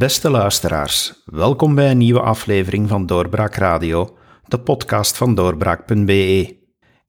[0.00, 4.16] Beste luisteraars, welkom bij een nieuwe aflevering van Doorbraak Radio,
[4.48, 6.56] de podcast van doorbraak.be.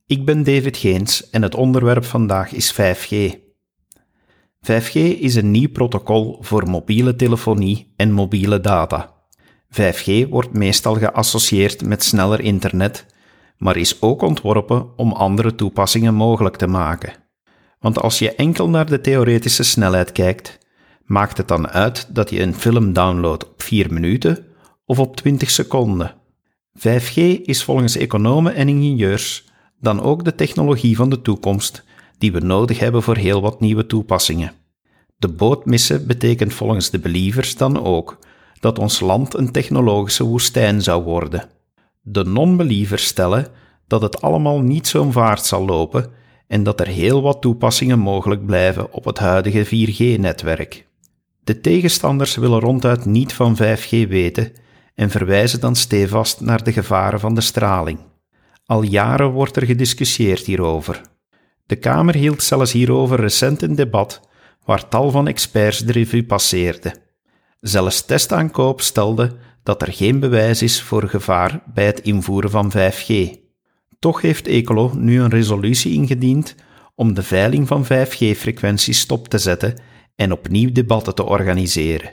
[0.05, 3.15] Ik ben David Geens en het onderwerp vandaag is 5G.
[4.71, 9.13] 5G is een nieuw protocol voor mobiele telefonie en mobiele data.
[9.69, 13.05] 5G wordt meestal geassocieerd met sneller internet,
[13.57, 17.13] maar is ook ontworpen om andere toepassingen mogelijk te maken.
[17.79, 20.59] Want als je enkel naar de theoretische snelheid kijkt,
[21.11, 24.45] maakt het dan uit dat je een film downloadt op 4 minuten
[24.85, 26.15] of op 20 seconden.
[26.79, 31.83] 5G is volgens economen en ingenieurs dan ook de technologie van de toekomst
[32.17, 34.53] die we nodig hebben voor heel wat nieuwe toepassingen.
[35.17, 38.17] De boot missen betekent volgens de believers dan ook
[38.59, 41.49] dat ons land een technologische woestijn zou worden.
[42.01, 43.47] De non-believers stellen
[43.87, 46.11] dat het allemaal niet zo'n vaart zal lopen
[46.47, 50.89] en dat er heel wat toepassingen mogelijk blijven op het huidige 4G-netwerk.
[51.43, 54.51] De tegenstanders willen ronduit niet van 5G weten
[54.95, 57.99] en verwijzen dan stevast naar de gevaren van de straling.
[58.65, 61.01] Al jaren wordt er gediscussieerd hierover.
[61.65, 64.29] De Kamer hield zelfs hierover recent een debat
[64.65, 66.93] waar tal van experts de revue passeerden.
[67.59, 73.39] Zelfs testaankoop stelde dat er geen bewijs is voor gevaar bij het invoeren van 5G.
[73.99, 76.55] Toch heeft Ecolo nu een resolutie ingediend
[76.95, 79.75] om de veiling van 5G-frequenties stop te zetten
[80.15, 82.11] en opnieuw debatten te organiseren.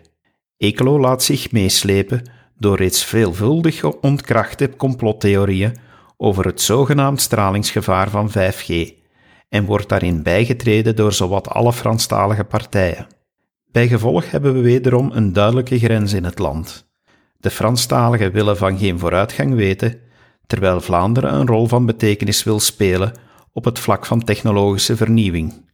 [0.56, 2.22] Ecolo laat zich meeslepen
[2.56, 5.76] door reeds veelvuldig ontkrachte complottheorieën
[6.16, 8.96] over het zogenaamd stralingsgevaar van 5G
[9.48, 13.06] en wordt daarin bijgetreden door zowat alle Franstalige partijen.
[13.70, 16.86] Bij gevolg hebben we wederom een duidelijke grens in het land.
[17.36, 20.00] De Franstaligen willen van geen vooruitgang weten,
[20.46, 23.12] terwijl Vlaanderen een rol van betekenis wil spelen
[23.52, 25.67] op het vlak van technologische vernieuwing.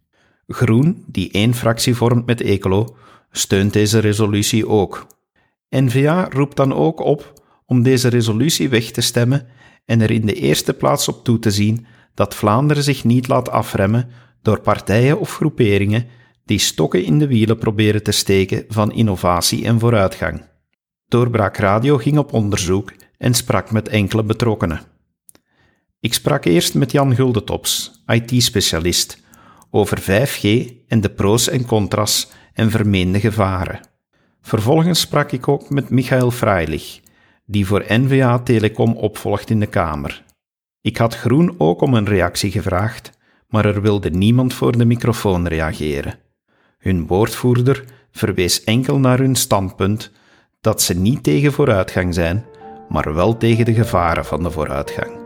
[0.47, 2.97] Groen, die één fractie vormt met Ecolo,
[3.31, 5.07] steunt deze resolutie ook.
[5.71, 7.33] N-VA roept dan ook op
[7.67, 9.47] om deze resolutie weg te stemmen
[9.85, 13.49] en er in de eerste plaats op toe te zien dat Vlaanderen zich niet laat
[13.49, 14.11] afremmen
[14.43, 16.07] door partijen of groeperingen
[16.45, 20.43] die stokken in de wielen proberen te steken van innovatie en vooruitgang.
[21.09, 24.81] Doorbraak Radio ging op onderzoek en sprak met enkele betrokkenen.
[26.01, 29.23] Ik sprak eerst met Jan Guldetops, IT-specialist,
[29.75, 33.81] over 5G en de pro's en contra's en vermeende gevaren.
[34.41, 37.01] Vervolgens sprak ik ook met Michael Freilich,
[37.47, 40.25] die voor NVA Telecom opvolgt in de Kamer.
[40.81, 43.11] Ik had Groen ook om een reactie gevraagd,
[43.49, 46.19] maar er wilde niemand voor de microfoon reageren.
[46.79, 50.11] Hun woordvoerder verwees enkel naar hun standpunt
[50.61, 52.45] dat ze niet tegen vooruitgang zijn,
[52.89, 55.24] maar wel tegen de gevaren van de vooruitgang.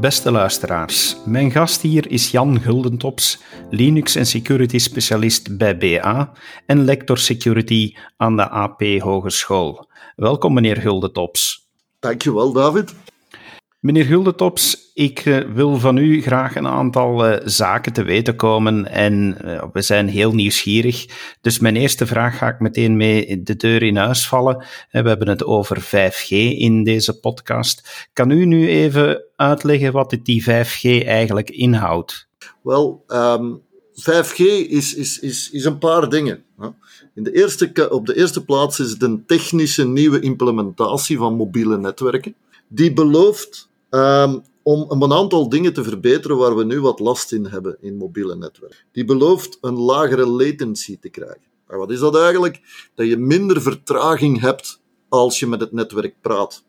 [0.00, 6.32] Beste luisteraars, mijn gast hier is Jan Guldentops, Linux en security specialist bij BA
[6.66, 9.88] en lector security aan de AP Hogeschool.
[10.16, 11.68] Welkom meneer Guldentops.
[11.98, 12.94] Dankjewel David.
[13.80, 18.86] Meneer Guldetops, ik eh, wil van u graag een aantal uh, zaken te weten komen
[18.90, 21.06] en uh, we zijn heel nieuwsgierig.
[21.40, 24.56] Dus mijn eerste vraag ga ik meteen mee de deur in huis vallen.
[24.90, 26.28] We hebben het over 5G
[26.58, 28.08] in deze podcast.
[28.12, 32.28] Kan u nu even uitleggen wat die 5G eigenlijk inhoudt?
[32.62, 33.54] Wel, um, ehm,
[33.92, 34.38] 5G
[34.68, 36.44] is, is, is, is een paar dingen.
[37.14, 41.78] In de eerste, op de eerste plaats is het een technische nieuwe implementatie van mobiele
[41.78, 42.34] netwerken.
[42.68, 47.46] Die belooft Um, om een aantal dingen te verbeteren waar we nu wat last in
[47.46, 48.78] hebben in mobiele netwerken.
[48.92, 51.42] Die belooft een lagere latency te krijgen.
[51.66, 52.60] Maar wat is dat eigenlijk?
[52.94, 56.64] Dat je minder vertraging hebt als je met het netwerk praat.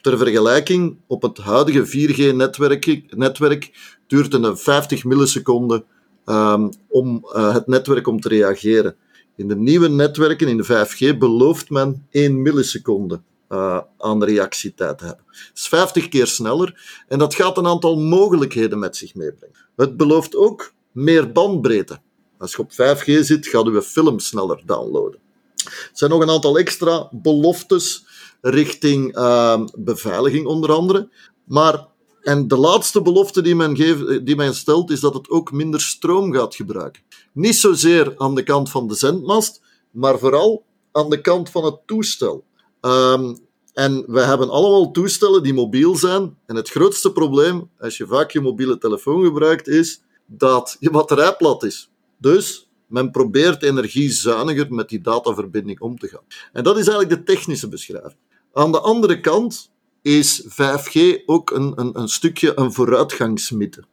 [0.00, 5.84] Ter vergelijking, op het huidige 4G-netwerk netwerk duurt een 50 milliseconden
[6.26, 8.96] um, om uh, het netwerk om te reageren.
[9.36, 15.24] In de nieuwe netwerken, in de 5G, belooft men 1 milliseconde uh, aan reactietijd hebben.
[15.26, 19.56] Het is 50 keer sneller en dat gaat een aantal mogelijkheden met zich meebrengen.
[19.76, 21.98] Het belooft ook meer bandbreedte.
[22.38, 25.20] Als je op 5G zit, gaat je film sneller downloaden.
[25.64, 28.04] Er zijn nog een aantal extra beloftes
[28.40, 31.08] richting uh, beveiliging, onder andere.
[31.44, 31.86] Maar,
[32.22, 35.80] en de laatste belofte die men, geeft, die men stelt, is dat het ook minder
[35.80, 37.02] stroom gaat gebruiken.
[37.32, 39.60] Niet zozeer aan de kant van de zendmast,
[39.90, 42.44] maar vooral aan de kant van het toestel.
[42.80, 43.38] Um,
[43.72, 46.36] en we hebben allemaal toestellen die mobiel zijn.
[46.46, 51.36] En het grootste probleem, als je vaak je mobiele telefoon gebruikt, is dat je batterij
[51.36, 51.90] plat is.
[52.16, 56.24] Dus men probeert energiezuiniger met die dataverbinding om te gaan.
[56.52, 58.16] En dat is eigenlijk de technische beschrijving.
[58.52, 59.70] Aan de andere kant
[60.02, 63.84] is 5G ook een, een, een stukje een vooruitgangsmythe.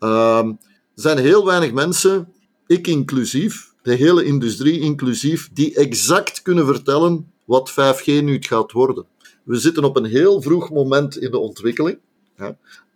[0.00, 0.58] Um,
[0.94, 2.34] er zijn heel weinig mensen
[2.66, 9.04] ik inclusief, de hele industrie inclusief, die exact kunnen vertellen wat 5G nu gaat worden.
[9.42, 11.98] We zitten op een heel vroeg moment in de ontwikkeling.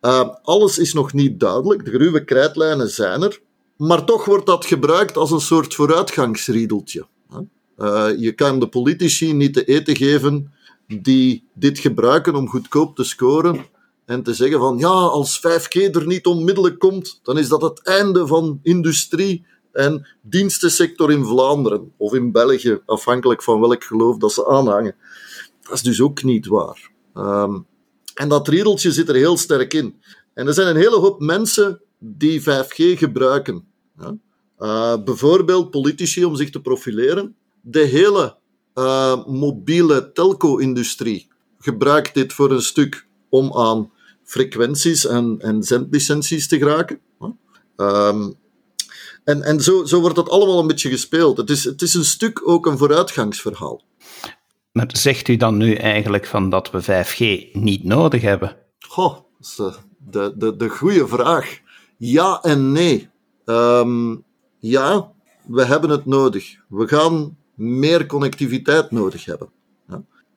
[0.01, 3.41] Uh, alles is nog niet duidelijk, de ruwe krijtlijnen zijn er,
[3.77, 7.07] maar toch wordt dat gebruikt als een soort vooruitgangsriedeltje.
[7.79, 10.53] Uh, je kan de politici niet te eten geven
[10.87, 13.67] die dit gebruiken om goedkoop te scoren
[14.05, 17.83] en te zeggen van ja, als 5G er niet onmiddellijk komt, dan is dat het
[17.83, 19.47] einde van industrie
[19.79, 24.95] en dienstensector in Vlaanderen of in België, afhankelijk van welk geloof dat ze aanhangen.
[25.63, 26.91] Dat is dus ook niet waar.
[27.15, 27.67] Um,
[28.15, 30.03] en dat riedeltje zit er heel sterk in.
[30.35, 33.65] En er zijn een hele hoop mensen die 5G gebruiken.
[33.99, 34.17] Ja?
[34.59, 37.37] Uh, bijvoorbeeld politici om zich te profileren.
[37.61, 38.37] De hele
[38.75, 41.29] uh, mobiele telco-industrie
[41.59, 43.91] gebruikt dit voor een stuk om aan
[44.25, 47.01] frequenties en, en zendlicenties te geraken.
[47.77, 48.37] Um,
[49.29, 51.37] en en zo, zo wordt dat allemaal een beetje gespeeld.
[51.37, 53.83] Het is, het is een stuk ook een vooruitgangsverhaal.
[54.73, 58.57] Maar zegt u dan nu eigenlijk van dat we 5G niet nodig hebben?
[58.79, 59.61] Goh, is
[59.99, 61.59] de, de, de goede vraag.
[61.97, 63.09] Ja en nee.
[63.45, 64.25] Um,
[64.59, 65.13] ja,
[65.47, 66.57] we hebben het nodig.
[66.69, 69.49] We gaan meer connectiviteit nodig hebben.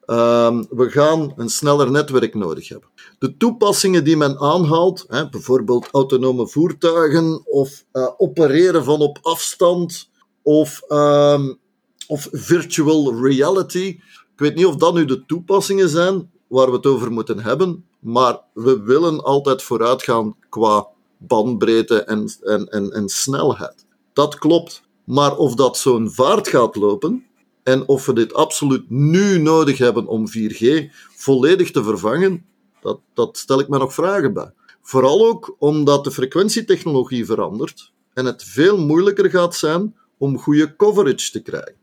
[0.06, 2.90] Um, we gaan een sneller netwerk nodig hebben.
[3.20, 10.10] De toepassingen die men aanhaalt, hè, bijvoorbeeld autonome voertuigen of uh, opereren van op afstand
[10.42, 11.60] of, um,
[12.08, 14.00] of virtual reality.
[14.34, 17.86] Ik weet niet of dat nu de toepassingen zijn waar we het over moeten hebben,
[18.00, 20.88] maar we willen altijd vooruitgaan qua
[21.18, 23.86] bandbreedte en, en, en, en snelheid.
[24.14, 24.82] Dat klopt.
[25.04, 27.26] Maar of dat zo'n vaart gaat lopen,
[27.64, 32.46] en of we dit absoluut nu nodig hebben om 4G volledig te vervangen,
[32.82, 34.54] dat, dat stel ik me nog vragen bij.
[34.82, 41.32] Vooral ook omdat de frequentietechnologie verandert en het veel moeilijker gaat zijn om goede coverage
[41.32, 41.80] te krijgen.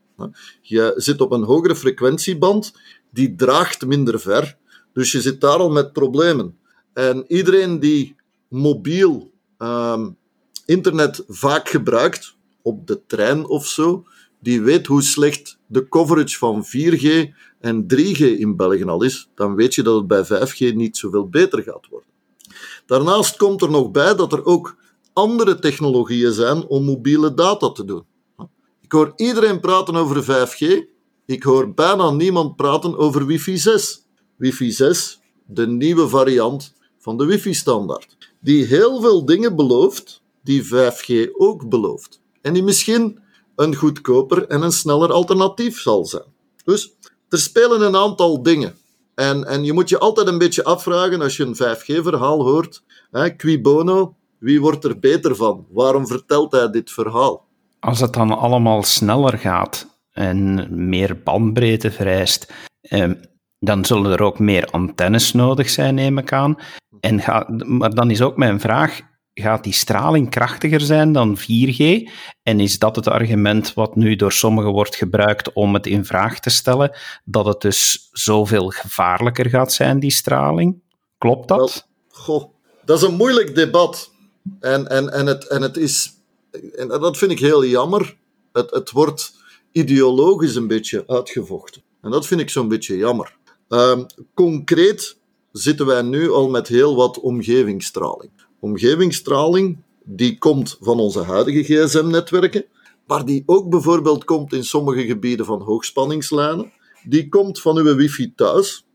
[0.63, 2.73] Je zit op een hogere frequentieband,
[3.11, 4.57] die draagt minder ver,
[4.93, 6.59] dus je zit daar al met problemen.
[6.93, 8.17] En iedereen die
[8.49, 10.17] mobiel um,
[10.67, 14.07] internet vaak gebruikt, op de trein of zo,
[14.41, 17.29] die weet hoe slecht de coverage van 4G
[17.61, 21.29] en 3G in België al is, dan weet je dat het bij 5G niet zoveel
[21.29, 22.09] beter gaat worden.
[22.87, 24.77] Daarnaast komt er nog bij dat er ook
[25.13, 28.05] andere technologieën zijn om mobiele data te doen.
[28.81, 30.85] Ik hoor iedereen praten over 5G.
[31.27, 34.07] Ik hoor bijna niemand praten over Wi-Fi 6.
[34.37, 41.31] Wi-Fi 6, de nieuwe variant van de Wi-Fi-standaard, die heel veel dingen belooft die 5G
[41.33, 42.21] ook belooft.
[42.41, 43.19] En die misschien
[43.59, 46.23] een goedkoper en een sneller alternatief zal zijn.
[46.65, 46.97] Dus
[47.29, 48.75] er spelen een aantal dingen.
[49.15, 52.83] En, en je moet je altijd een beetje afvragen als je een 5G-verhaal hoort.
[53.11, 55.67] Hè, qui bono, wie wordt er beter van?
[55.71, 57.47] Waarom vertelt hij dit verhaal?
[57.81, 63.11] Als het dan allemaal sneller gaat en meer bandbreedte vereist, eh,
[63.59, 66.57] dan zullen er ook meer antennes nodig zijn, neem ik aan.
[67.01, 67.23] En
[67.79, 69.01] maar dan is ook mijn vraag:
[69.41, 72.11] gaat die straling krachtiger zijn dan 4G?
[72.43, 76.41] En is dat het argument wat nu door sommigen wordt gebruikt om het in vraag
[76.41, 80.83] te stellen, dat het dus zoveel gevaarlijker gaat zijn, die straling?
[81.19, 81.89] Klopt dat?
[82.09, 82.45] goh,
[82.85, 84.11] dat is een moeilijk debat.
[84.61, 86.13] En, en, en, het, en het is,
[86.77, 88.17] en dat vind ik heel jammer,
[88.53, 89.33] het, het wordt
[89.73, 91.83] ideologisch een beetje uitgevochten.
[92.03, 93.37] En dat vind ik zo'n beetje jammer.
[93.69, 95.17] Um, concreet
[95.53, 102.65] zitten wij nu al met heel wat omgevingsstraling omgevingsstraling die komt van onze huidige gsm-netwerken,
[103.07, 106.73] maar die ook bijvoorbeeld komt in sommige gebieden van hoogspanningslijnen.
[107.05, 108.87] Die komt van uw wifi thuis.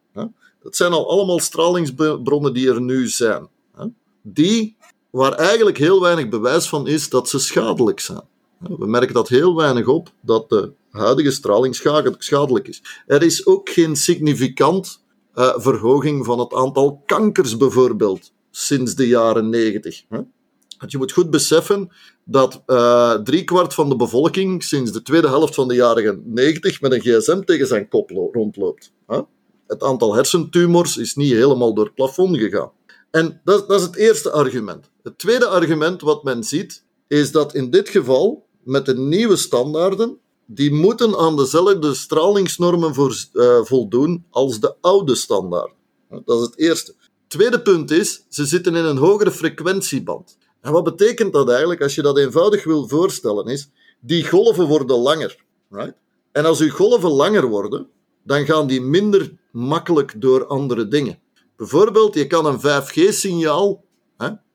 [0.64, 3.48] Dat zijn al allemaal stralingsbronnen die er nu zijn.
[4.22, 4.76] Die,
[5.10, 8.22] waar eigenlijk heel weinig bewijs van is dat ze schadelijk zijn.
[8.60, 11.76] We merken dat heel weinig op, dat de huidige straling
[12.18, 12.82] schadelijk is.
[13.08, 15.04] Er is ook geen significant
[15.36, 20.04] uh, verhoging van het aantal kankers bijvoorbeeld sinds de jaren 90.
[20.78, 21.92] Want je moet goed beseffen
[22.24, 26.92] dat uh, driekwart van de bevolking sinds de tweede helft van de jaren 90 met
[26.92, 28.92] een gsm tegen zijn kop rondloopt.
[29.68, 32.72] Het aantal hersentumors is niet helemaal door het plafond gegaan.
[33.12, 34.90] En dat, dat is het eerste argument.
[35.04, 40.18] Het tweede argument wat men ziet, is dat in dit geval met de nieuwe standaarden,
[40.46, 45.76] die moeten aan dezelfde stralingsnormen voor, uh, voldoen als de oude standaarden.
[46.10, 46.96] Dat is het eerste.
[47.34, 50.38] Tweede punt is, ze zitten in een hogere frequentieband.
[50.62, 54.98] En wat betekent dat eigenlijk, als je dat eenvoudig wil voorstellen, is, die golven worden
[54.98, 55.44] langer.
[55.70, 55.94] Right?
[56.32, 57.88] En als uw golven langer worden,
[58.24, 61.20] dan gaan die minder makkelijk door andere dingen.
[61.56, 63.84] Bijvoorbeeld, je kan een 5G-signaal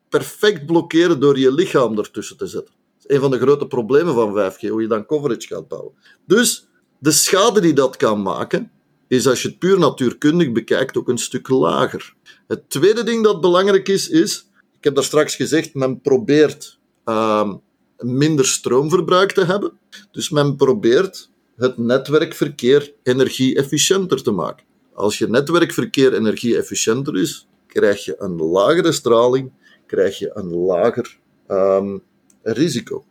[0.09, 2.73] perfect blokkeren door je lichaam ertussen te zetten.
[2.99, 5.93] is een van de grote problemen van 5G, hoe je dan coverage gaat bouwen.
[6.25, 6.67] Dus
[6.99, 8.71] de schade die dat kan maken,
[9.07, 12.17] is als je het puur natuurkundig bekijkt ook een stuk lager.
[12.49, 17.53] Het tweede ding dat belangrijk is, is, ik heb daar straks gezegd, men probeert uh,
[17.97, 19.71] minder stroomverbruik te hebben.
[20.11, 24.65] Dus men probeert het netwerkverkeer energie-efficiënter te maken.
[24.93, 29.51] Als je netwerkverkeer energie-efficiënter is, krijg je een lagere straling,
[29.85, 32.01] krijg je een lager um,
[32.41, 33.05] risico.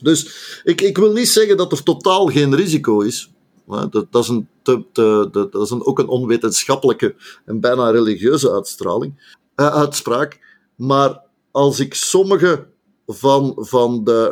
[0.00, 0.26] Dus
[0.64, 3.30] ik, ik wil niet zeggen dat er totaal geen risico is.
[3.66, 7.14] Dat, dat, is, een dat is een, ook een onwetenschappelijke
[7.44, 10.40] en bijna religieuze uitstraling, uh, uitspraak.
[10.76, 12.66] Maar als ik sommige
[13.06, 14.28] van, van de,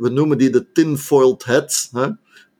[0.00, 2.08] we noemen die de tinfoiled heads, hè?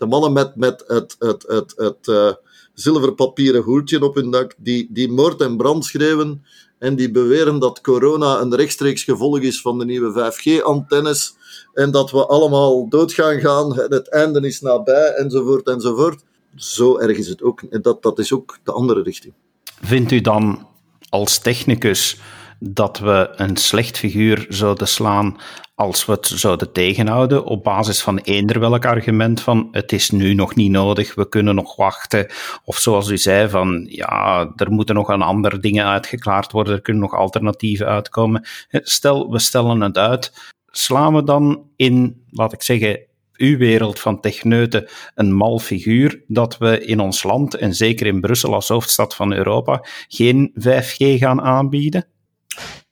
[0.02, 2.32] De mannen met, met het, het, het, het uh,
[2.74, 6.44] zilverpapieren hoedje op hun dak, die, die moord en brand schreeuwen
[6.78, 11.34] en die beweren dat corona een rechtstreeks gevolg is van de nieuwe 5G-antennes
[11.74, 16.22] en dat we allemaal dood gaan gaan, het einde is nabij, enzovoort, enzovoort.
[16.56, 17.62] Zo erg is het ook.
[17.70, 19.34] En dat, dat is ook de andere richting.
[19.82, 20.66] Vindt u dan
[21.08, 22.20] als technicus
[22.64, 25.36] dat we een slecht figuur zouden slaan
[25.74, 30.34] als we het zouden tegenhouden op basis van eender welk argument van het is nu
[30.34, 32.26] nog niet nodig, we kunnen nog wachten.
[32.64, 36.82] Of zoals u zei van ja, er moeten nog een andere dingen uitgeklaard worden, er
[36.82, 38.46] kunnen nog alternatieven uitkomen.
[38.70, 40.52] Stel, we stellen het uit.
[40.66, 43.00] Slaan we dan in, laat ik zeggen,
[43.36, 48.20] uw wereld van techneuten een mal figuur dat we in ons land, en zeker in
[48.20, 52.11] Brussel als hoofdstad van Europa, geen 5G gaan aanbieden?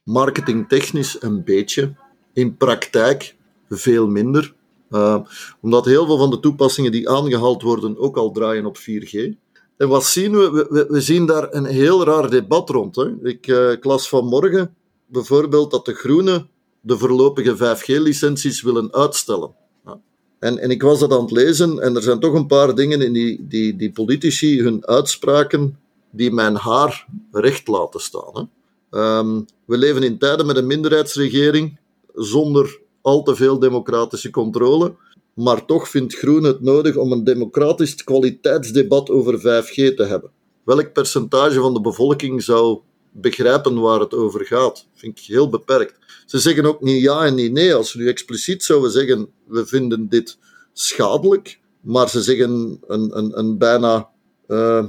[0.03, 1.95] Marketingtechnisch een beetje.
[2.33, 3.37] In praktijk
[3.69, 4.55] veel minder.
[4.91, 5.17] Uh,
[5.61, 9.35] omdat heel veel van de toepassingen die aangehaald worden ook al draaien op 4G.
[9.77, 10.67] En wat zien we?
[10.71, 12.97] We, we zien daar een heel raar debat rond.
[12.97, 13.29] Hè.
[13.29, 14.75] Ik uh, las vanmorgen
[15.07, 16.49] bijvoorbeeld dat de Groenen
[16.81, 19.55] de voorlopige 5G-licenties willen uitstellen.
[19.85, 20.01] Ja.
[20.39, 23.03] En, en ik was dat aan het lezen en er zijn toch een paar dingen
[23.03, 25.79] in die, die, die politici hun uitspraken
[26.11, 28.31] die mijn haar recht laten staan.
[28.33, 28.43] Hè.
[28.91, 31.79] Um, we leven in tijden met een minderheidsregering
[32.15, 34.95] zonder al te veel democratische controle.
[35.35, 40.31] Maar toch vindt Groen het nodig om een democratisch kwaliteitsdebat over 5G te hebben.
[40.65, 42.81] Welk percentage van de bevolking zou
[43.11, 44.87] begrijpen waar het over gaat?
[44.95, 45.99] Vind ik heel beperkt.
[46.27, 47.75] Ze zeggen ook niet ja en niet nee.
[47.75, 50.39] Als we nu expliciet zouden zeggen, we vinden dit
[50.73, 54.09] schadelijk, maar ze zeggen een, een, een bijna
[54.49, 54.85] uh,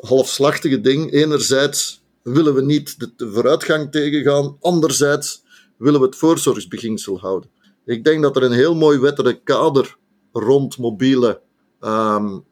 [0.00, 1.12] halfslachtige ding.
[1.12, 1.97] Enerzijds
[2.32, 4.56] willen we niet de vooruitgang tegengaan.
[4.60, 5.42] Anderzijds
[5.76, 7.50] willen we het voorzorgsbeginsel houden.
[7.84, 9.96] Ik denk dat er een heel mooi wettelijk kader
[10.32, 11.40] rond mobiele
[11.80, 12.44] um,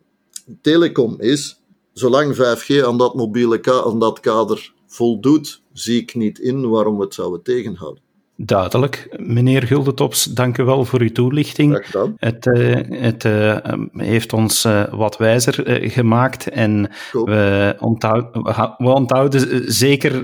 [0.60, 1.60] telecom is.
[1.92, 7.04] Zolang 5G aan dat mobiele aan dat kader voldoet, zie ik niet in waarom we
[7.04, 8.02] het zouden tegenhouden.
[8.38, 9.16] Duidelijk.
[9.16, 11.86] Meneer Guldetops, dank u wel voor uw toelichting.
[12.16, 13.56] Het, uh, het uh,
[13.92, 18.34] heeft ons uh, wat wijzer gemaakt en we, onthoud,
[18.78, 20.14] we, onthouden zeker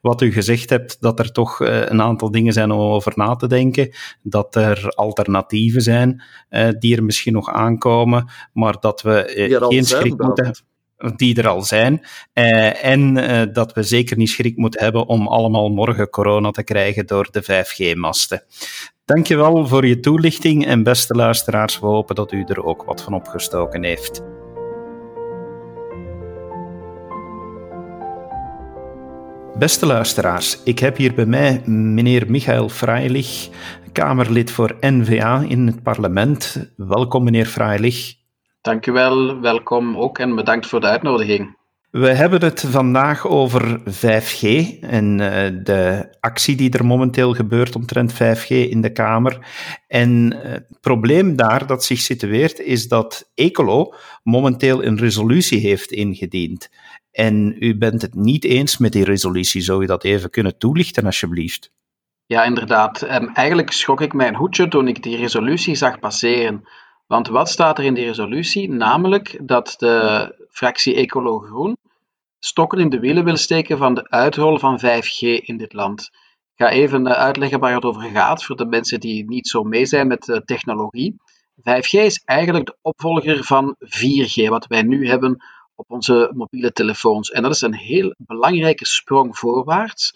[0.00, 3.46] wat u gezegd hebt, dat er toch een aantal dingen zijn om over na te
[3.46, 3.90] denken,
[4.22, 6.22] dat er alternatieven zijn
[6.78, 9.24] die er misschien nog aankomen, maar dat we
[9.68, 10.73] geen schrik moeten hebben
[11.16, 12.00] die er al zijn.
[12.34, 16.64] Uh, en uh, dat we zeker niet schrik moeten hebben om allemaal morgen corona te
[16.64, 18.42] krijgen door de 5G-masten.
[19.04, 23.14] Dankjewel voor je toelichting en beste luisteraars, we hopen dat u er ook wat van
[23.14, 24.22] opgestoken heeft.
[29.58, 33.48] Beste luisteraars, ik heb hier bij mij meneer Michael Freilich,
[33.92, 36.70] Kamerlid voor NVA in het parlement.
[36.76, 38.23] Welkom, meneer Freilich.
[38.64, 41.56] Dank u wel, welkom ook en bedankt voor de uitnodiging.
[41.90, 44.42] We hebben het vandaag over 5G
[44.80, 49.38] en uh, de actie die er momenteel gebeurt omtrent 5G in de Kamer.
[49.86, 55.92] En uh, het probleem daar dat zich situeert is dat Ecolo momenteel een resolutie heeft
[55.92, 56.68] ingediend.
[57.10, 59.60] En u bent het niet eens met die resolutie.
[59.60, 61.72] Zou u dat even kunnen toelichten, alsjeblieft?
[62.26, 63.02] Ja, inderdaad.
[63.34, 66.64] Eigenlijk schrok ik mijn hoedje toen ik die resolutie zag passeren.
[67.06, 68.70] Want wat staat er in die resolutie?
[68.70, 71.76] Namelijk dat de fractie Ecolo Groen
[72.38, 76.10] stokken in de wielen wil steken van de uitrol van 5G in dit land.
[76.54, 79.62] Ik ga even eh, uitleggen waar het over gaat voor de mensen die niet zo
[79.62, 81.16] mee zijn met de technologie.
[81.60, 85.44] 5G is eigenlijk de opvolger van 4G, wat wij nu hebben
[85.74, 87.30] op onze mobiele telefoons.
[87.30, 90.14] En dat is een heel belangrijke sprong voorwaarts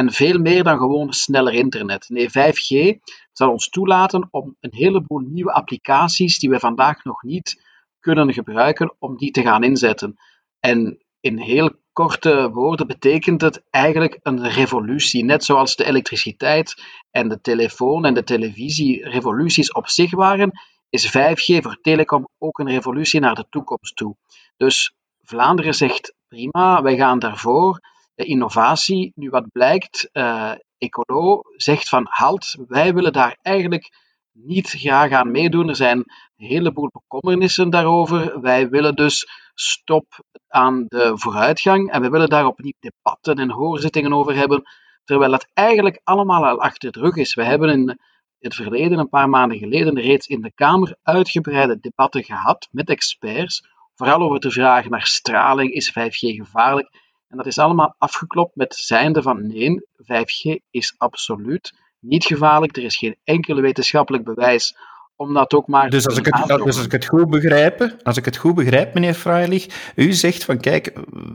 [0.00, 2.08] en veel meer dan gewoon sneller internet.
[2.08, 2.98] Nee, 5G
[3.32, 7.62] zal ons toelaten om een heleboel nieuwe applicaties die we vandaag nog niet
[7.98, 10.16] kunnen gebruiken, om die te gaan inzetten.
[10.60, 15.24] En in heel korte woorden betekent het eigenlijk een revolutie.
[15.24, 20.50] Net zoals de elektriciteit en de telefoon en de televisie revoluties op zich waren,
[20.88, 24.16] is 5G voor telecom ook een revolutie naar de toekomst toe.
[24.56, 27.80] Dus Vlaanderen zegt prima, wij gaan daarvoor.
[28.20, 33.90] De innovatie, nu wat blijkt, uh, Ecolo zegt van halt, wij willen daar eigenlijk
[34.32, 35.68] niet graag aan meedoen.
[35.68, 38.40] Er zijn een heleboel bekommernissen daarover.
[38.40, 44.12] Wij willen dus stop aan de vooruitgang en we willen daar opnieuw debatten en hoorzittingen
[44.12, 44.62] over hebben,
[45.04, 47.34] terwijl dat eigenlijk allemaal al achter de rug is.
[47.34, 47.98] We hebben in
[48.38, 53.68] het verleden, een paar maanden geleden, reeds in de Kamer uitgebreide debatten gehad met experts,
[53.94, 56.99] vooral over de vraag naar straling, is 5G gevaarlijk?
[57.30, 62.76] En dat is allemaal afgeklopt met zijnde van nee, 5G is absoluut niet gevaarlijk.
[62.76, 64.74] Er is geen enkel wetenschappelijk bewijs
[65.20, 68.16] om dat ook maar dus als, ik het, dus als ik het goed begrijp, als
[68.16, 70.92] ik het goed begrijp, meneer Freilich, u zegt van kijk,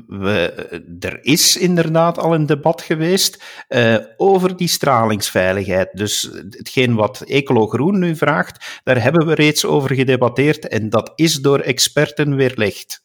[0.07, 0.53] we,
[0.99, 5.89] er is inderdaad al een debat geweest uh, over die stralingsveiligheid.
[5.93, 11.11] Dus hetgeen wat Ecolo Groen nu vraagt, daar hebben we reeds over gedebatteerd en dat
[11.15, 13.04] is door experten weerlegd.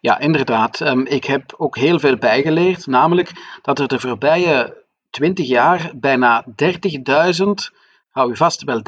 [0.00, 0.80] Ja, inderdaad.
[0.80, 6.46] Um, ik heb ook heel veel bijgeleerd, namelijk dat er de voorbije 20 jaar bijna
[6.46, 7.44] 30.000
[8.10, 8.82] hou u vast, wel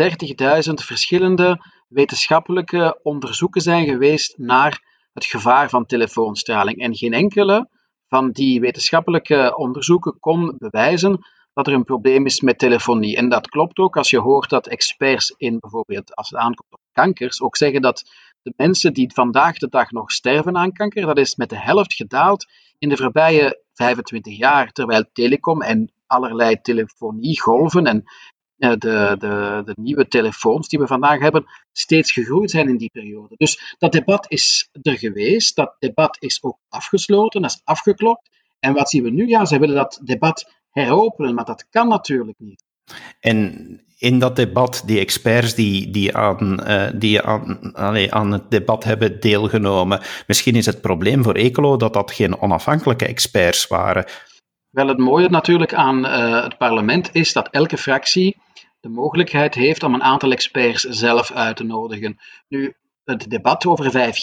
[0.68, 6.78] 30.000 verschillende wetenschappelijke onderzoeken zijn geweest naar het gevaar van telefoonstraling.
[6.78, 7.68] En geen enkele
[8.08, 13.16] van die wetenschappelijke onderzoeken kon bewijzen dat er een probleem is met telefonie.
[13.16, 16.80] En dat klopt ook als je hoort dat experts in bijvoorbeeld, als het aankomt op
[16.92, 18.10] kankers, ook zeggen dat
[18.44, 21.94] de mensen die vandaag de dag nog sterven aan kanker, dat is met de helft
[21.94, 22.46] gedaald
[22.78, 28.04] in de voorbije 25 jaar, terwijl telecom en allerlei telefoniegolven en
[28.56, 32.90] eh, de, de, de nieuwe telefoons die we vandaag hebben steeds gegroeid zijn in die
[32.90, 33.34] periode.
[33.36, 38.30] Dus dat debat is er geweest, dat debat is ook afgesloten, dat is afgeklopt.
[38.58, 39.26] En wat zien we nu?
[39.26, 42.64] Ja, ze willen dat debat heropenen, maar dat kan natuurlijk niet.
[43.20, 43.68] En
[43.98, 47.76] in dat debat, die experts die, die, aan, uh, die aan,
[48.10, 53.06] aan het debat hebben deelgenomen, misschien is het probleem voor Ecolo dat dat geen onafhankelijke
[53.06, 54.04] experts waren.
[54.70, 58.36] Wel, het mooie natuurlijk aan uh, het parlement is dat elke fractie
[58.80, 62.16] de mogelijkheid heeft om een aantal experts zelf uit te nodigen.
[62.48, 64.22] Nu, het debat over 5G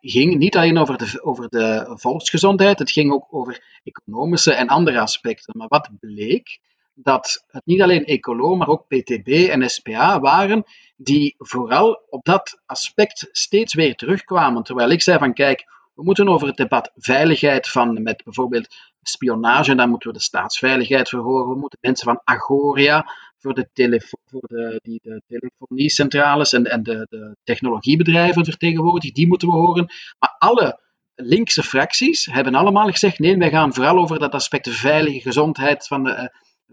[0.00, 5.00] ging niet alleen over de, over de volksgezondheid, het ging ook over economische en andere
[5.00, 5.58] aspecten.
[5.58, 6.60] Maar wat bleek?
[7.02, 10.64] Dat het niet alleen Ecolo, maar ook PTB en SPA waren
[10.96, 14.62] die vooral op dat aspect steeds weer terugkwamen.
[14.62, 19.74] Terwijl ik zei van kijk, we moeten over het debat veiligheid van met bijvoorbeeld spionage,
[19.74, 21.48] daar moeten we de staatsveiligheid verhoren.
[21.48, 23.06] We moeten mensen van Agoria
[23.38, 29.48] voor de, voor de, die, de telefoniecentrales en, en de, de technologiebedrijven vertegenwoordigen, die moeten
[29.48, 29.92] we horen.
[30.18, 30.80] Maar alle
[31.14, 36.04] linkse fracties hebben allemaal gezegd: nee, wij gaan vooral over dat aspect veilige gezondheid van
[36.04, 36.24] de uh,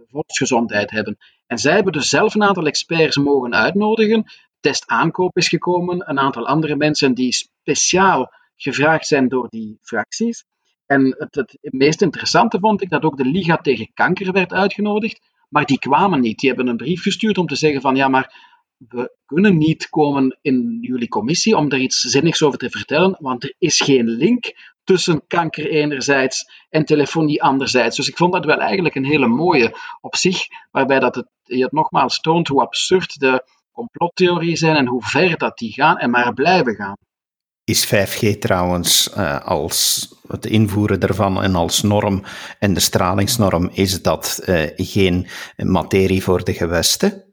[0.05, 1.17] volksgezondheid hebben.
[1.47, 4.23] En zij hebben dus zelf een aantal experts mogen uitnodigen.
[4.59, 10.45] Test aankoop is gekomen, een aantal andere mensen die speciaal gevraagd zijn door die fracties.
[10.85, 15.21] En het, het, meest interessante vond ik dat ook de Liga tegen Kanker werd uitgenodigd,
[15.49, 16.39] maar die kwamen niet.
[16.39, 20.37] Die hebben een brief gestuurd om te zeggen van ja, maar we kunnen niet komen
[20.41, 24.53] in jullie commissie om daar iets zinnigs over te vertellen, want er is geen link
[24.87, 27.95] tussen kanker enerzijds en telefonie anderzijds.
[27.95, 31.63] Dus ik vond dat wel eigenlijk een hele mooie op zich, waarbij dat het, je
[31.63, 36.09] het nogmaals toont hoe absurd de complottheorieën zijn en hoe ver dat die gaan en
[36.09, 36.95] maar blijven gaan.
[37.63, 42.23] Is 5G trouwens uh, als het invoeren daarvan en als norm
[42.59, 47.26] en de stralingsnorm, is dat uh, geen materie voor de gewesten?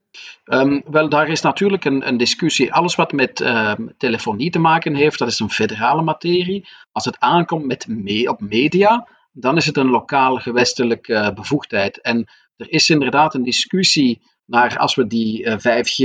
[0.44, 2.72] Um, wel, daar is natuurlijk een, een discussie.
[2.72, 6.68] Alles wat met uh, telefonie te maken heeft, dat is een federale materie.
[6.92, 12.00] Als het aankomt met me op media, dan is het een lokaal gewestelijke uh, bevoegdheid.
[12.00, 16.04] En er is inderdaad een discussie naar als we die 5G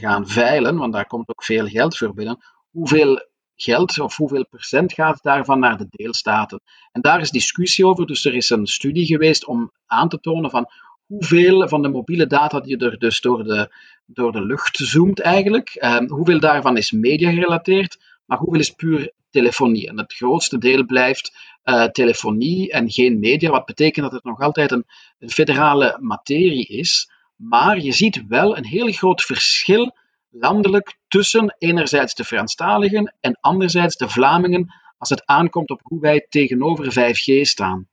[0.00, 2.38] gaan veilen, want daar komt ook veel geld voor binnen,
[2.70, 3.26] hoeveel
[3.60, 6.60] geld of hoeveel procent gaat daarvan naar de deelstaten.
[6.92, 8.06] En daar is discussie over.
[8.06, 10.68] Dus er is een studie geweest om aan te tonen van
[11.08, 13.74] hoeveel van de mobiele data die er dus door de,
[14.06, 19.12] door de lucht zoomt eigenlijk, eh, hoeveel daarvan is media gerelateerd, maar hoeveel is puur
[19.30, 19.88] telefonie.
[19.88, 24.40] En het grootste deel blijft uh, telefonie en geen media, wat betekent dat het nog
[24.40, 24.84] altijd een,
[25.18, 27.10] een federale materie is.
[27.36, 29.96] Maar je ziet wel een heel groot verschil
[30.30, 36.26] landelijk tussen enerzijds de Franstaligen en anderzijds de Vlamingen als het aankomt op hoe wij
[36.28, 37.88] tegenover 5G staan.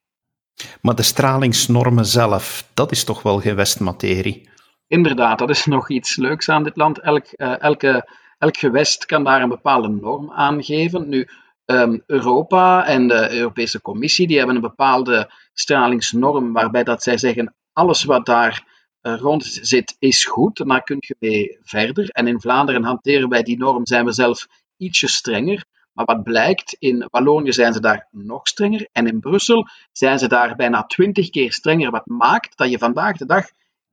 [0.81, 4.49] Maar de stralingsnormen zelf, dat is toch wel gewestmaterie?
[4.87, 6.99] Inderdaad, dat is nog iets leuks aan dit land.
[6.99, 11.09] Elk, uh, elke, elk gewest kan daar een bepaalde norm aangeven.
[11.09, 11.27] Nu,
[11.65, 17.55] Um, Europa en de Europese Commissie die hebben een bepaalde stralingsnorm waarbij dat zij zeggen
[17.73, 18.63] alles wat daar
[19.01, 22.09] uh, rond zit is goed, daar kun je mee verder.
[22.09, 25.65] En in Vlaanderen hanteren wij die norm, zijn we zelf ietsje strenger.
[25.95, 30.27] Maar wat blijkt, in Wallonië zijn ze daar nog strenger en in Brussel zijn ze
[30.27, 31.91] daar bijna twintig keer strenger.
[31.91, 33.45] Wat maakt dat je vandaag de dag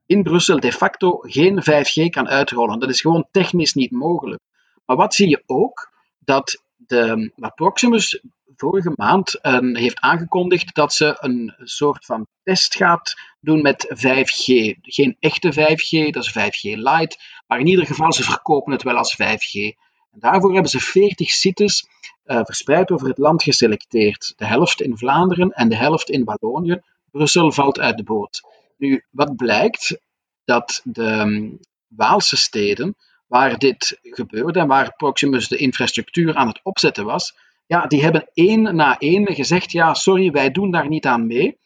[0.06, 2.78] in Brussel de facto geen 5G kan uitrollen.
[2.78, 4.40] Dat is gewoon technisch niet mogelijk.
[4.84, 5.92] Maar wat zie je ook?
[6.18, 8.22] Dat, de, Proximus
[8.56, 14.74] vorige maand um, heeft aangekondigd dat ze een soort van test gaat doen met 5G.
[14.82, 18.96] Geen echte 5G, dat is 5G Lite, maar in ieder geval ze verkopen het wel
[18.96, 19.76] als 5G.
[20.12, 21.86] En daarvoor hebben ze 40 sites
[22.24, 24.32] uh, verspreid over het land geselecteerd.
[24.36, 26.80] De helft in Vlaanderen en de helft in Wallonië.
[27.10, 28.40] Brussel valt uit de boot.
[28.76, 30.00] Nu, wat blijkt?
[30.44, 32.96] Dat de um, Waalse steden,
[33.26, 37.34] waar dit gebeurde en waar Proximus de infrastructuur aan het opzetten was,
[37.66, 41.58] ja, die hebben één na één gezegd, ja, sorry, wij doen daar niet aan mee.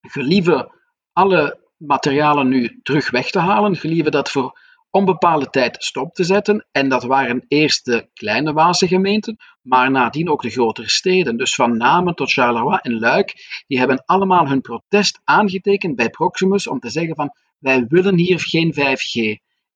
[0.00, 0.72] Gelieve
[1.12, 4.58] alle materialen nu terug weg te halen, gelieve dat voor
[4.92, 6.66] onbepaalde tijd stop te zetten.
[6.72, 11.36] En dat waren eerst de kleine Waalse gemeenten, maar nadien ook de grotere steden.
[11.36, 13.34] Dus van Namen tot Charleroi en Luik,
[13.66, 18.40] die hebben allemaal hun protest aangetekend bij Proximus om te zeggen van wij willen hier
[18.40, 19.12] geen 5G.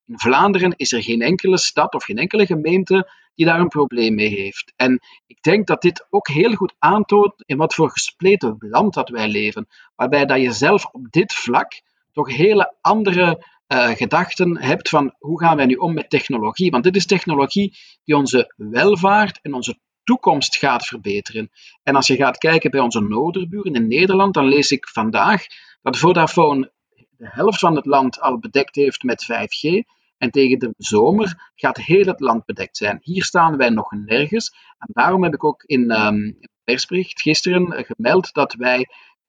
[0.07, 4.15] In Vlaanderen is er geen enkele stad of geen enkele gemeente die daar een probleem
[4.15, 4.73] mee heeft.
[4.77, 9.09] En ik denk dat dit ook heel goed aantoont in wat voor gespleten land dat
[9.09, 14.89] wij leven, waarbij dat je zelf op dit vlak toch hele andere uh, gedachten hebt
[14.89, 16.71] van hoe gaan wij nu om met technologie.
[16.71, 21.51] Want dit is technologie die onze welvaart en onze toekomst gaat verbeteren.
[21.83, 25.47] En als je gaat kijken bij onze noorderburen in Nederland, dan lees ik vandaag
[25.83, 26.73] dat Vodafone
[27.17, 29.95] de helft van het land al bedekt heeft met 5G.
[30.19, 32.99] En tegen de zomer gaat heel het land bedekt zijn.
[33.01, 34.55] Hier staan wij nog nergens.
[34.79, 38.79] En daarom heb ik ook in um, persbericht gisteren gemeld dat wij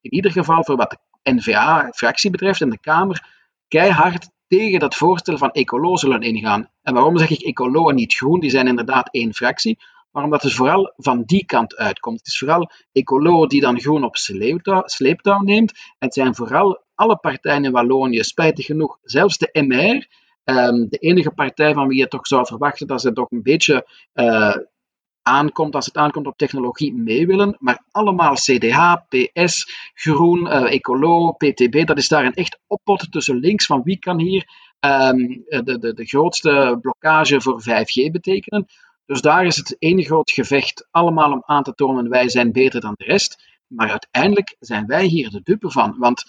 [0.00, 3.37] in ieder geval voor wat de NVA-fractie betreft in de Kamer
[3.68, 6.70] keihard tegen dat voorstel van Ecolo zullen ingaan.
[6.82, 8.40] En waarom zeg ik Ecolo en niet Groen?
[8.40, 9.78] Die zijn inderdaad één fractie.
[10.10, 12.18] Maar omdat het vooral van die kant uitkomt.
[12.18, 15.72] Het is vooral Ecolo die dan Groen op sleeptouw, neemt.
[15.72, 20.06] En het zijn vooral alle partijen in Wallonië, spijtig genoeg, zelfs de MR,
[20.54, 23.88] um, de enige partij van wie je toch zou verwachten dat ze toch een beetje
[24.14, 24.56] uh,
[25.28, 27.56] aankomt, als het aankomt op technologie, mee willen.
[27.58, 33.36] Maar allemaal CDH, PS, Groen, uh, Ecolo, PTB, dat is daar een echt oppot tussen
[33.36, 34.44] links van wie kan hier
[34.80, 38.66] um, de, de, de grootste blokkage voor 5G betekenen.
[39.06, 42.80] Dus daar is het ene groot gevecht allemaal om aan te tonen wij zijn beter
[42.80, 43.42] dan de rest.
[43.66, 45.94] Maar uiteindelijk zijn wij hier de dupe van.
[45.98, 46.24] Want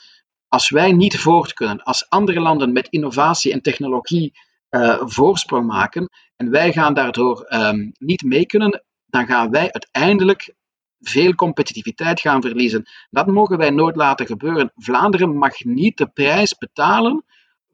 [0.48, 4.34] als wij niet voort kunnen, als andere landen met innovatie en technologie
[4.70, 10.54] uh, voorsprong maken en wij gaan daardoor um, niet mee kunnen, dan gaan wij uiteindelijk
[11.00, 12.86] veel competitiviteit gaan verliezen.
[13.10, 14.72] Dat mogen wij nooit laten gebeuren.
[14.76, 17.24] Vlaanderen mag niet de prijs betalen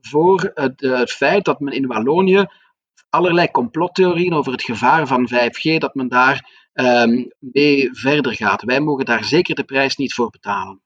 [0.02, 2.45] voor het, het feit dat men in Wallonië
[3.10, 8.63] allerlei complottheorieën over het gevaar van 5G, dat men daar um, mee verder gaat.
[8.63, 10.82] Wij mogen daar zeker de prijs niet voor betalen.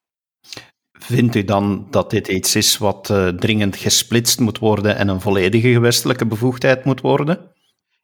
[0.91, 5.21] Vindt u dan dat dit iets is wat uh, dringend gesplitst moet worden en een
[5.21, 7.51] volledige gewestelijke bevoegdheid moet worden?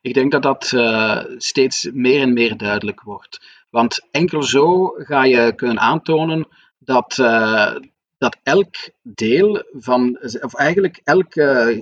[0.06, 3.66] Ik denk dat dat uh, steeds meer en meer duidelijk wordt.
[3.70, 7.76] Want enkel zo ga je kunnen aantonen dat, uh,
[8.18, 11.36] dat elk deel van, of eigenlijk elk,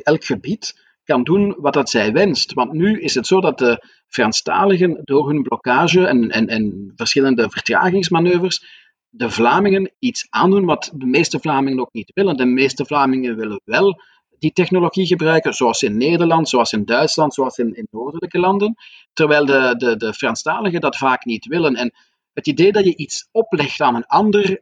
[0.03, 2.53] elk gebied kan doen wat dat zij wenst.
[2.53, 7.49] Want nu is het zo dat de Franstaligen door hun blokkage en, en, en verschillende
[7.49, 12.37] vertragingsmanoeuvres de Vlamingen iets aandoen wat de meeste Vlamingen ook niet willen.
[12.37, 14.01] De meeste Vlamingen willen wel
[14.43, 18.75] die technologie gebruiken, zoals in Nederland, zoals in Duitsland, zoals in, in noordelijke landen,
[19.13, 21.75] terwijl de, de, de Franstaligen dat vaak niet willen.
[21.75, 21.93] En
[22.33, 24.61] het idee dat je iets oplegt aan een ander,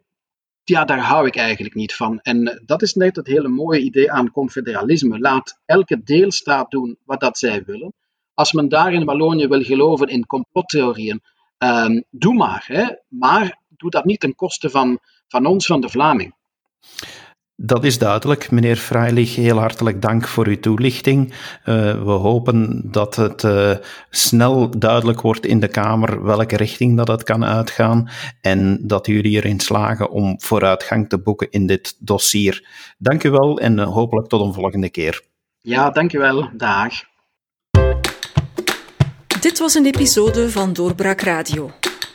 [0.63, 2.20] ja, daar hou ik eigenlijk niet van.
[2.20, 5.20] En dat is net het hele mooie idee aan confederalisme.
[5.20, 7.94] Laat elke deelstaat doen wat dat zij willen.
[8.34, 11.22] Als men daar in Wallonië wil geloven in complottheorieën,
[11.58, 12.63] um, doe maar.
[12.67, 12.86] Hè.
[13.08, 16.34] Maar doe dat niet ten koste van, van ons, van de Vlaming.
[17.63, 18.52] Dat is duidelijk.
[18.52, 21.30] Meneer Freilich, heel hartelijk dank voor uw toelichting.
[21.30, 21.36] Uh,
[22.04, 23.71] we hopen dat het uh,
[24.10, 28.10] snel duidelijk wordt in de Kamer welke richting dat het kan uitgaan
[28.41, 32.67] en dat jullie erin slagen om vooruitgang te boeken in dit dossier.
[32.97, 35.21] Dank u wel en uh, hopelijk tot een volgende keer.
[35.60, 36.50] Ja, dank u wel.
[36.54, 36.93] Dag.
[39.39, 41.71] Dit was een episode van Doorbraak Radio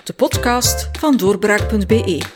[0.06, 2.35] de podcast van doorbraak.be.